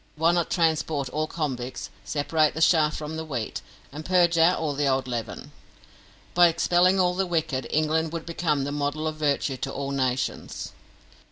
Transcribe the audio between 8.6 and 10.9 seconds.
the model of virtue to all nations.